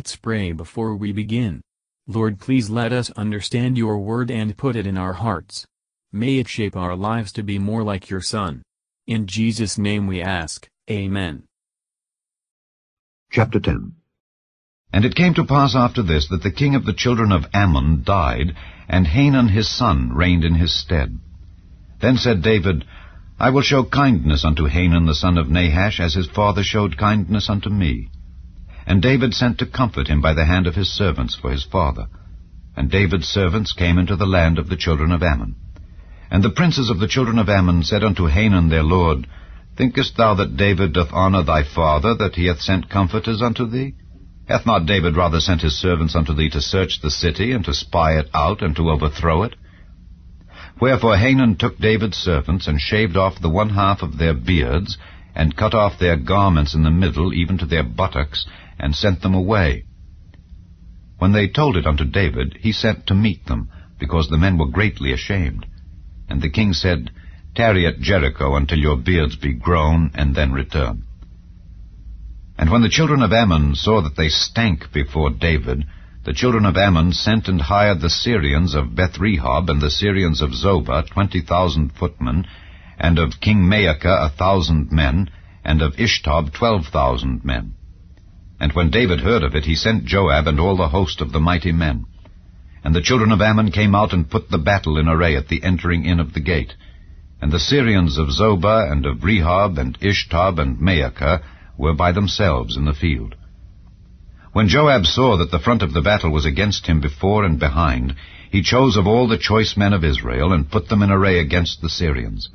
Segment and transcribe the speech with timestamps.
[0.00, 1.60] Let's pray before we begin.
[2.06, 5.66] Lord please let us understand your word and put it in our hearts.
[6.10, 8.62] May it shape our lives to be more like your Son.
[9.06, 11.42] In Jesus' name we ask, Amen.
[13.30, 13.92] Chapter 10
[14.90, 18.02] And it came to pass after this that the king of the children of Ammon
[18.02, 18.56] died,
[18.88, 21.18] and Hanun his son reigned in his stead.
[22.00, 22.86] Then said David,
[23.38, 27.50] I will show kindness unto Hanun the son of Nahash, as his father showed kindness
[27.50, 28.08] unto me.
[28.86, 32.06] And David sent to comfort him by the hand of his servants for his father.
[32.76, 35.56] And David's servants came into the land of the children of Ammon.
[36.30, 39.26] And the princes of the children of Ammon said unto Hanun their lord,
[39.76, 43.94] Thinkest thou that David doth honour thy father, that he hath sent comforters unto thee?
[44.46, 47.74] Hath not David rather sent his servants unto thee to search the city, and to
[47.74, 49.54] spy it out, and to overthrow it?
[50.80, 54.98] Wherefore Hanun took David's servants, and shaved off the one half of their beards,
[55.34, 58.46] and cut off their garments in the middle, even to their buttocks,
[58.78, 59.84] and sent them away.
[61.18, 63.68] When they told it unto David, he sent to meet them,
[63.98, 65.66] because the men were greatly ashamed.
[66.28, 67.10] And the king said,
[67.54, 71.04] Tarry at Jericho until your beards be grown, and then return.
[72.56, 75.84] And when the children of Ammon saw that they stank before David,
[76.24, 80.50] the children of Ammon sent and hired the Syrians of Bethrehob and the Syrians of
[80.50, 82.46] Zobah, twenty thousand footmen,
[83.00, 85.30] and of King Maacah a thousand men,
[85.64, 87.74] and of Ishtob twelve thousand men.
[88.60, 91.40] And when David heard of it, he sent Joab and all the host of the
[91.40, 92.04] mighty men.
[92.84, 95.62] And the children of Ammon came out and put the battle in array at the
[95.62, 96.74] entering in of the gate.
[97.40, 101.42] And the Syrians of Zobah and of Rehob and Ishtob and Maacah
[101.78, 103.34] were by themselves in the field.
[104.52, 108.14] When Joab saw that the front of the battle was against him before and behind,
[108.50, 111.80] he chose of all the choice men of Israel, and put them in array against
[111.80, 112.50] the Syrians.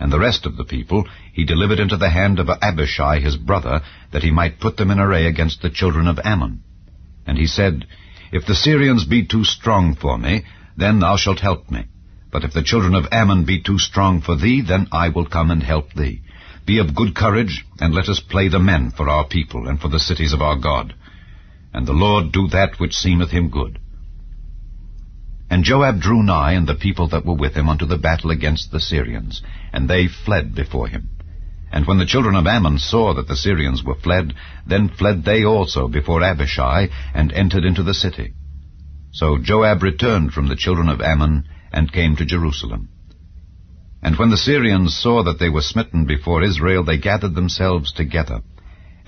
[0.00, 3.82] And the rest of the people he delivered into the hand of Abishai his brother,
[4.12, 6.62] that he might put them in array against the children of Ammon.
[7.26, 7.86] And he said,
[8.32, 10.44] If the Syrians be too strong for me,
[10.76, 11.86] then thou shalt help me.
[12.30, 15.50] But if the children of Ammon be too strong for thee, then I will come
[15.50, 16.22] and help thee.
[16.64, 19.88] Be of good courage, and let us play the men for our people, and for
[19.88, 20.94] the cities of our God.
[21.72, 23.78] And the Lord do that which seemeth him good.
[25.58, 28.70] And Joab drew nigh, and the people that were with him, unto the battle against
[28.70, 29.42] the Syrians,
[29.72, 31.08] and they fled before him.
[31.72, 35.44] And when the children of Ammon saw that the Syrians were fled, then fled they
[35.44, 38.34] also before Abishai, and entered into the city.
[39.10, 42.90] So Joab returned from the children of Ammon, and came to Jerusalem.
[44.00, 48.42] And when the Syrians saw that they were smitten before Israel, they gathered themselves together.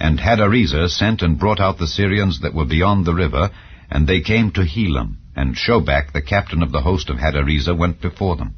[0.00, 3.52] And Hadarezer sent and brought out the Syrians that were beyond the river,
[3.88, 8.02] and they came to Helam, and Shobach, the captain of the host of Hadarezer, went
[8.02, 8.56] before them.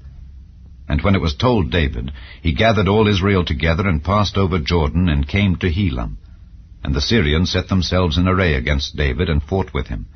[0.88, 2.10] And when it was told David,
[2.42, 6.16] he gathered all Israel together, and passed over Jordan, and came to Helam.
[6.82, 10.06] And the Syrians set themselves in array against David, and fought with him.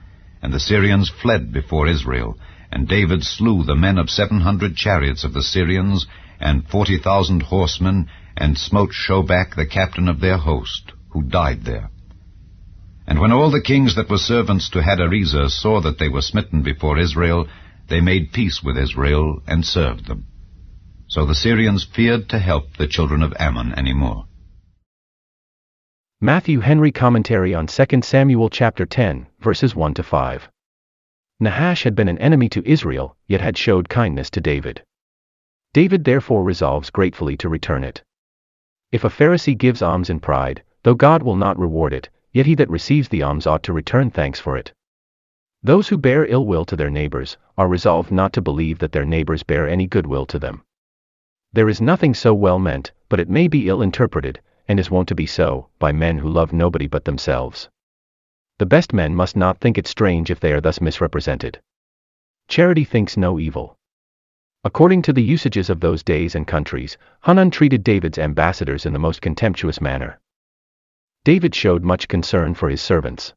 [0.43, 2.37] And the Syrians fled before Israel,
[2.73, 6.09] and David slew the men of seven hundred chariots of the Syrians,
[6.41, 11.91] and forty thousand horsemen, and smote Shobach the captain of their host, who died there.
[13.07, 16.63] And when all the kings that were servants to Hadarezer saw that they were smitten
[16.63, 17.47] before Israel,
[17.89, 20.27] they made peace with Israel, and served them.
[21.09, 24.27] So the Syrians feared to help the children of Ammon any more.
[26.21, 30.49] Matthew Henry Commentary on 2 Samuel chapter 10, verses 1 to 5.
[31.39, 34.83] Nahash had been an enemy to Israel, yet had showed kindness to David.
[35.75, 38.03] David therefore resolves gratefully to return it.
[38.91, 42.55] If a Pharisee gives alms in pride, though God will not reward it, yet he
[42.55, 44.71] that receives the alms ought to return thanks for it.
[45.63, 49.07] Those who bear ill will to their neighbors, are resolved not to believe that their
[49.07, 50.63] neighbors bear any good will to them.
[51.55, 55.09] There is nothing so well meant, but it may be ill interpreted, and is wont
[55.09, 57.71] to be so, by men who love nobody but themselves.
[58.59, 61.63] The best men must not think it strange if they are thus misrepresented.
[62.49, 63.79] Charity thinks no evil.
[64.63, 68.99] According to the usages of those days and countries, Hanun treated David's ambassadors in the
[68.99, 70.21] most contemptuous manner.
[71.27, 73.35] David showed much concern for his servants.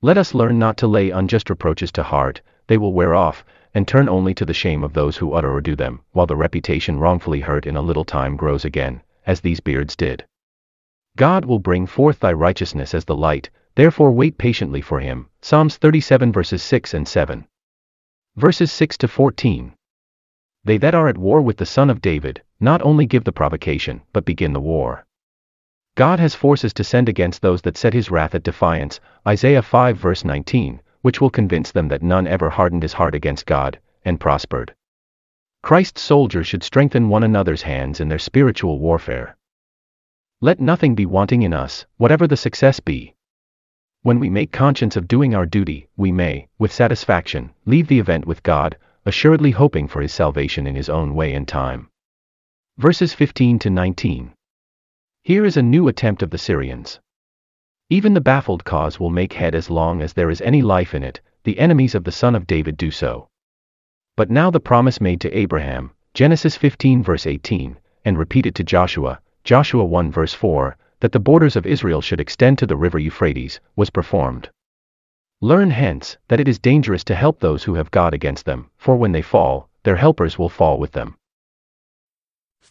[0.00, 3.86] Let us learn not to lay unjust reproaches to heart, they will wear off, and
[3.86, 6.98] turn only to the shame of those who utter or do them, while the reputation
[6.98, 10.24] wrongfully hurt in a little time grows again, as these beards did.
[11.14, 15.28] God will bring forth thy righteousness as the light, therefore wait patiently for him.
[15.42, 17.46] Psalms 37 verses 6 and 7.
[18.36, 19.74] Verses 6 to 14.
[20.64, 24.00] They that are at war with the Son of David, not only give the provocation,
[24.14, 25.04] but begin the war.
[25.96, 29.96] God has forces to send against those that set his wrath at defiance, Isaiah 5
[29.96, 34.18] verse 19, which will convince them that none ever hardened his heart against God, and
[34.18, 34.74] prospered.
[35.62, 39.36] Christ's soldiers should strengthen one another's hands in their spiritual warfare.
[40.40, 43.14] Let nothing be wanting in us, whatever the success be.
[44.02, 48.26] When we make conscience of doing our duty, we may, with satisfaction, leave the event
[48.26, 48.76] with God,
[49.06, 51.88] assuredly hoping for his salvation in his own way and time.
[52.78, 54.32] Verses 15 to 19.
[55.26, 57.00] Here is a new attempt of the Syrians.
[57.88, 61.02] Even the baffled cause will make head as long as there is any life in
[61.02, 63.30] it, the enemies of the Son of David do so.
[64.18, 69.18] But now the promise made to Abraham, Genesis 15 verse 18, and repeated to Joshua,
[69.44, 73.60] Joshua 1 verse 4, that the borders of Israel should extend to the river Euphrates,
[73.76, 74.50] was performed.
[75.40, 78.94] Learn hence that it is dangerous to help those who have God against them, for
[78.94, 81.16] when they fall, their helpers will fall with them.